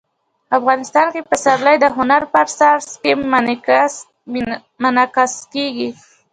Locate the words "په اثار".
2.31-2.77